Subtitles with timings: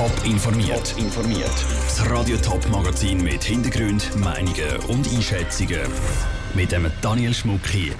[0.00, 0.94] Top informiert.
[0.96, 1.52] informiert.
[1.84, 5.82] Das Radio Top Magazin mit Hintergrund, Meinungen und Einschätzungen
[6.54, 7.92] mit dem Daniel Schmuck hier.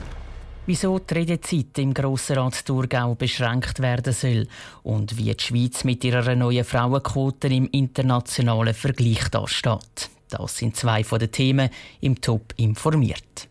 [0.64, 4.48] Wieso die Redezeit im Grossrat Thurgau beschränkt werden soll
[4.82, 10.08] und wie die Schweiz mit ihrer neuen Frauenquote im internationalen Vergleich dasteht.
[10.30, 11.68] Das sind zwei von den Themen
[12.00, 13.49] im Top informiert.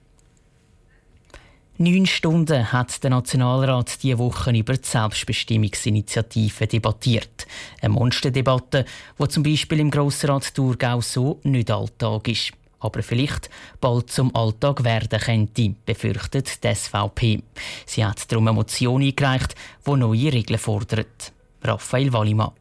[1.81, 7.47] Neun Stunden hat der Nationalrat diese Woche über die Selbstbestimmungsinitiative debattiert.
[7.79, 8.83] Eine Monsterdebatte,
[9.17, 12.51] die zum Beispiel im Grossrat Thurgau so nicht Alltag ist.
[12.81, 17.43] Aber vielleicht bald zum Alltag werden könnte, befürchtet die SVP.
[17.85, 19.55] Sie hat darum eine Motion eingereicht,
[19.87, 21.31] die neue Regeln fordert.
[21.63, 22.51] Raphael Wallimann.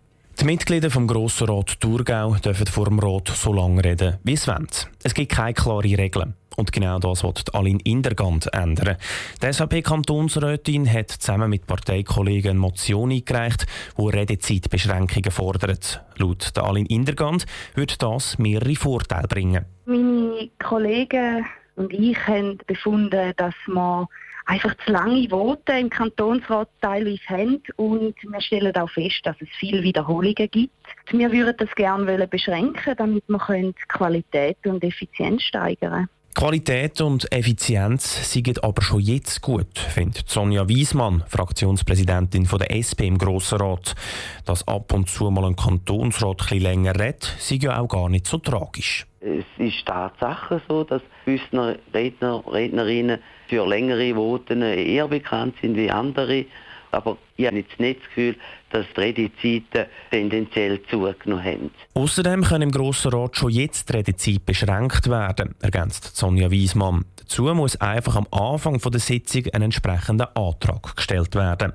[0.40, 4.46] Die Mitglieder vom Grossen Rat Thurgau dürfen vor dem Rat so lange reden, wie es
[4.46, 4.68] wollen.
[5.02, 6.34] Es gibt keine klaren Regeln.
[6.58, 8.96] Und genau das wird Aline Indergand ändern.
[9.40, 13.66] Die SVP-Kantonsrätin hat zusammen mit Parteikollegen eine Motion eingereicht,
[13.96, 16.02] die Redezeitbeschränkungen fordert.
[16.16, 19.66] Laut der Aline Indergand wird das mehrere Vorteile bringen.
[19.86, 21.46] Meine Kollegen
[21.76, 24.08] und ich haben befunden, dass man
[24.46, 29.48] einfach zu lange Voten im Kantonsrat teilweise haben und wir stellen auch fest, dass es
[29.60, 30.74] viele Wiederholungen gibt.
[31.12, 36.17] Wir würden das gerne beschränken, damit wir Qualität und Effizienz steigern können.
[36.38, 43.18] Qualität und Effizienz sind aber schon jetzt gut, findet Sonja Wiesmann, Fraktionspräsidentin der SP im
[43.18, 43.96] Grossen Rat.
[44.44, 48.28] Dass ab und zu mal ein Kantonsrat etwas länger redet, sei ja auch gar nicht
[48.28, 49.04] so tragisch.
[49.20, 55.90] Es ist Tatsache so, dass gewisse Redner, Rednerinnen für längere Voten eher bekannt sind wie
[55.90, 56.44] andere.
[56.92, 58.36] Aber ich habe jetzt nicht das Gefühl,
[58.70, 61.70] dass die Redezeiten tendenziell zugenommen haben.
[61.94, 67.04] Außerdem können im Grossen Rat schon jetzt die Redezeit beschränkt werden, ergänzt Sonja Wiesmann.
[67.16, 71.74] Dazu muss einfach am Anfang der Sitzung ein entsprechender Antrag gestellt werden.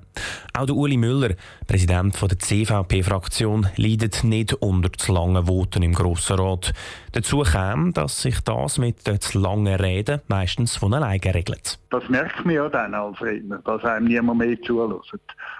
[0.53, 1.36] Auch der Uli Müller,
[1.67, 6.73] Präsident der CVP-Fraktion, leidet nicht unter zu langen Voten im Grossen Rat.
[7.11, 11.80] Dazu kam, dass sich das mit den zu langen Reden meistens von alleine regelt.
[11.92, 15.05] Das merkt man ja dann als Redner, dass einem niemand mehr zuhört.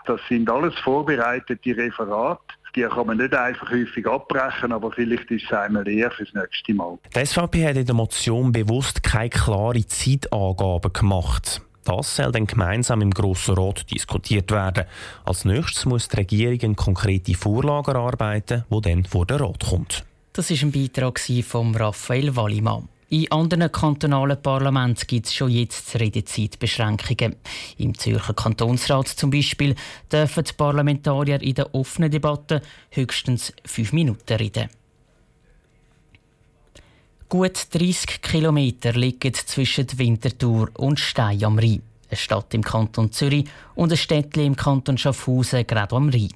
[0.06, 2.42] Das sind alles vorbereitete Referate.
[2.76, 6.74] Die kann man nicht einfach häufig abbrechen, aber vielleicht ist es einmal eher fürs nächste
[6.74, 6.98] Mal.
[7.16, 11.62] Die SVP hat in der Motion bewusst keine klare Zeitangaben gemacht.
[11.86, 14.86] Das soll dann gemeinsam im Grossen Rat diskutiert werden.
[15.26, 20.06] Als nächstes muss die Regierung eine konkrete Vorlage erarbeiten, die dann vor den Rat kommt.
[20.32, 22.90] Das war ein Beitrag von Raphael Wallimann.
[23.14, 27.36] In anderen kantonalen Parlamenten gibt es schon jetzt Redezeitbeschränkungen.
[27.78, 29.76] Im Zürcher Kantonsrat zum Beispiel
[30.12, 34.68] dürfen die Parlamentarier in der offenen Debatte höchstens fünf Minuten reden.
[37.30, 41.84] Gut 30 Kilometer liegen zwischen Winterthur und Stein am Rhein.
[42.10, 43.46] Eine Stadt im Kanton Zürich
[43.76, 46.34] und ein Städtchen im Kanton Schaffhausen, gerade am Rhein.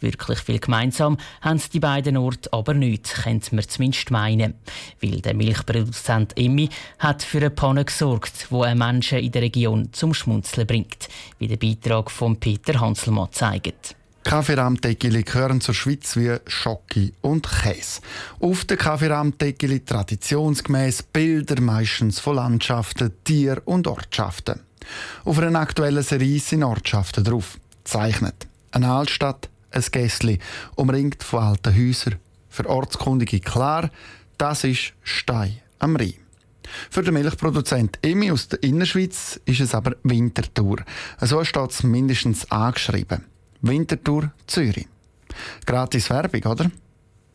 [0.00, 4.54] Wirklich viel gemeinsam haben die beiden Orte aber nicht, könnte man zumindest meinen.
[5.00, 6.68] Weil der Milchproduzent Emmy
[6.98, 11.08] hat für eine Panne gesorgt, wo einen Menschen in der Region zum Schmunzeln bringt,
[11.38, 13.96] wie der Beitrag von Peter Hanselmann zeigt.
[14.28, 18.02] Kaffeerahmdeckeli gehören zur Schweiz wie Schocke und Käse.
[18.40, 24.60] Auf den Kaffeerahmdeckeli traditionsgemäß Bilder meistens von Landschaften, Tier- und Ortschaften.
[25.24, 27.58] Auf einer aktuellen Serie sind Ortschaften drauf.
[27.84, 28.46] Zeichnet.
[28.70, 30.38] Eine Altstadt, ein Gässli,
[30.76, 32.16] umringt von alten Häusern.
[32.48, 33.90] Für Ortskundige klar,
[34.38, 36.14] das ist Stein am Rhein.
[36.90, 40.78] Für den Milchproduzent Emi aus der Innerschweiz ist es aber Winterthur.
[41.20, 43.24] So steht es mindestens angeschrieben.
[43.62, 44.86] Winterthur Zürich.
[45.66, 46.70] Gratis Werbung, oder?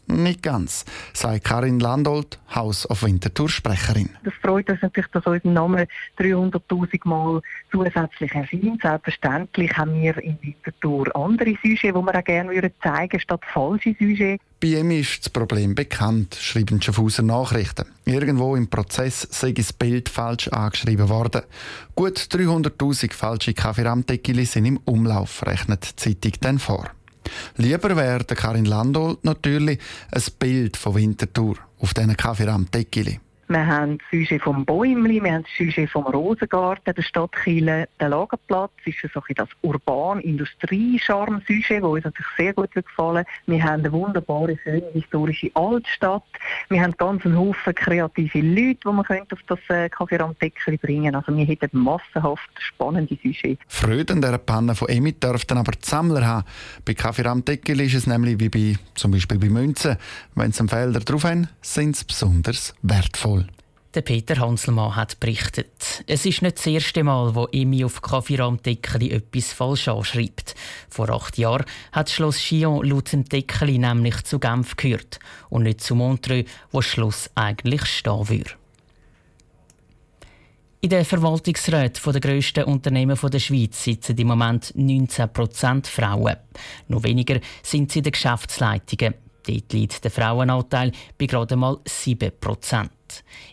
[0.07, 4.09] Nicht ganz, sagt Karin Landolt, Haus of Winterthur Sprecherin.
[4.23, 5.87] Das freut uns natürlich, dass unser Name
[6.19, 7.41] 300.000 Mal
[7.71, 8.81] zusätzlich erscheint.
[8.81, 13.95] Selbstverständlich haben wir in Winterthur andere Sujets, die wir auch gerne zeigen würden, statt falsche
[13.97, 14.43] Sujets.
[14.59, 17.85] Bei ihm ist das Problem bekannt, schreiben die Schaffhauser Nachrichten.
[18.05, 21.41] Irgendwo im Prozess sei das Bild falsch angeschrieben worden.
[21.95, 26.89] Gut 300.000 falsche Kaffeeramtdeckeli sind im Umlauf, rechnet die Zeitung dann vor.
[27.57, 29.79] Lieber wäre Karin Landolt natürlich
[30.11, 33.19] ein Bild von Winterthur auf diesen Kaffeeramt-Deckili.
[33.47, 37.89] Wir haben das Sujet vom Bäumli, wir haben das Sujet vom Rosengarten, der Stadt Chile,
[37.99, 38.71] der Lagerplatz.
[38.85, 44.57] Ist so ein das urban-industrie-Charme-Sujet, das uns natürlich sehr gut gefallen Wir haben eine wunderbare,
[44.63, 46.23] schöne historische Altstadt.
[46.69, 51.35] Wir haben ganz einen Haufen kreative Leute, die man auf das äh, Kaffeeramt-Deckchen bringen Also
[51.35, 53.61] wir hätten massenhaft spannende Sujets.
[53.67, 56.45] Freude an dieser Panne von Emit dürften aber die Sammler haben.
[56.85, 59.97] Bei Kaffeeramt-Deckel ist es nämlich wie bei, zum Beispiel bei Münzen.
[60.35, 63.42] Wenn sie Felder drauf haben, sind sie besonders wertvoll.
[63.93, 66.03] Der Peter Hanselmann hat berichtet.
[66.07, 70.55] Es ist nicht das erste Mal, wo Emi auf Kaffeerahmdeckeli etwas falsch anschreibt.
[70.89, 75.19] Vor acht Jahren hat Schloss Chillon laut dem Deckeli nämlich zu Genf gehört
[75.49, 78.51] und nicht zu Montreux, wo das Schloss eigentlich stehen würde.
[80.81, 86.37] In den Verwaltungsräten der grössten Unternehmen der Schweiz sitzen im Moment 19% Frauen.
[86.87, 89.13] Noch weniger sind sie in den Geschäftsleitungen.
[89.45, 92.31] Dort liegt der Frauenanteil bei gerade mal 7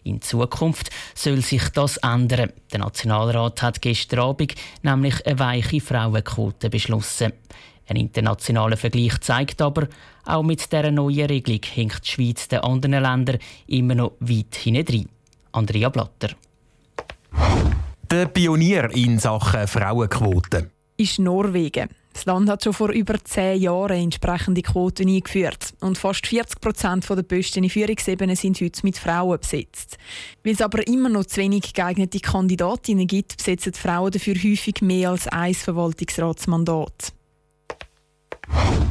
[0.05, 2.53] In Zukunft soll sich das ändern.
[2.73, 7.33] Der Nationalrat hat gestern Abend nämlich eine weiche Frauenquote beschlossen.
[7.89, 9.89] Ein internationaler Vergleich zeigt aber,
[10.25, 15.09] auch mit dieser neuen Regelung hinkt die Schweiz den anderen Ländern immer noch weit hinein.
[15.53, 16.31] Andrea Blatter.
[18.11, 21.89] Der Pionier in Sachen Frauenquote ist Norwegen.
[22.21, 25.73] Das Land hat schon vor über zehn Jahren entsprechende Quoten eingeführt.
[25.81, 29.97] Und fast 40 Prozent der Posten in Führungsebenen sind heute mit Frauen besetzt.
[30.45, 35.13] Weil es aber immer noch zu wenig geeignete Kandidatinnen gibt, besetzen Frauen dafür häufig mehr
[35.13, 37.15] als ein Verwaltungsratsmandat.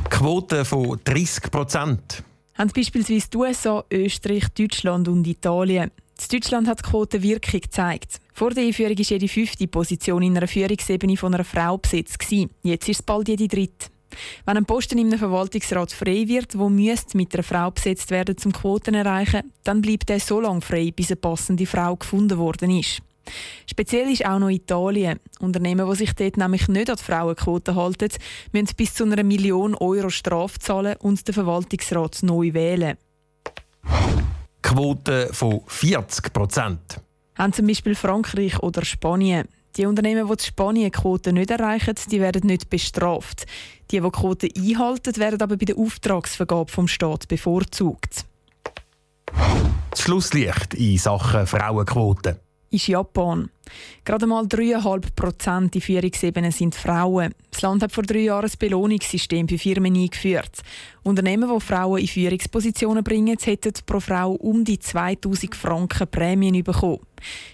[0.09, 2.23] Quote von 30 Prozent.
[2.55, 5.91] Haben beispielsweise die USA, Österreich, Deutschland und Italien.
[6.19, 8.19] In Deutschland hat die Quote Wirkung gezeigt.
[8.39, 12.17] Vor der Einführung war jede fünfte Position in einer Führungsebene von einer Frau besetzt.
[12.63, 13.87] Jetzt ist es bald jede dritte.
[14.45, 18.53] Wenn ein Posten einem Verwaltungsrat frei wird, wo müsste mit einer Frau besetzt werden, zum
[18.53, 23.01] Quoten erreichen, dann bleibt er so lange frei, bis eine passende Frau gefunden worden ist.
[23.69, 25.19] Speziell ist auch noch Italien.
[25.41, 28.07] Unternehmen, die sich dort nämlich nicht an die Frauenquote halten,
[28.53, 32.95] müssen bis zu einer Million Euro Strafe zahlen und den Verwaltungsrat neu wählen.
[34.61, 37.01] Quote von 40 Prozent.
[37.39, 39.47] Haben zum Beispiel Frankreich oder Spanien.
[39.77, 43.45] Die Unternehmen, die die Spanien-Quote nicht erreichen, die werden nicht bestraft.
[43.91, 48.25] Die, die die Quote einhalten, werden aber bei der Auftragsvergabe vom Staat bevorzugt.
[49.91, 52.41] Das Schlusslicht in Sachen Frauenquote
[52.71, 53.49] ist Japan.
[54.03, 57.33] Gerade mal 3,5 Prozent in Führungsebenen sind Frauen.
[57.51, 60.61] Das Land hat vor drei Jahren ein Belohnungssystem für Firmen eingeführt.
[61.03, 67.05] Unternehmen, die Frauen in Führungspositionen bringen, hätten pro Frau um die 2000 Franken Prämien bekommen.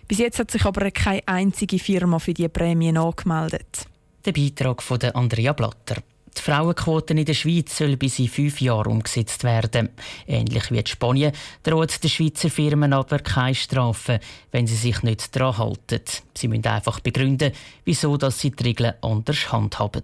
[0.07, 3.88] Bis jetzt hat sich aber keine einzige Firma für diese Prämien angemeldet.
[4.25, 6.01] Der Beitrag von Andrea Blatter.
[6.37, 9.89] Die Frauenquote in der Schweiz soll bis in fünf Jahren umgesetzt werden.
[10.27, 11.31] Ähnlich wie in Spanien
[11.63, 14.19] droht den Schweizer Firmen aber keine Strafe,
[14.51, 16.01] wenn sie sich nicht daran halten.
[16.35, 17.51] Sie müssen einfach begründen,
[17.85, 20.03] wieso dass sie die Regeln anders handhaben.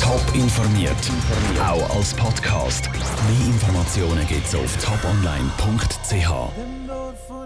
[0.00, 0.96] Top informiert,
[1.60, 2.90] auch als Podcast.
[2.92, 6.83] Mehr Informationen gibt es auf toponline.ch.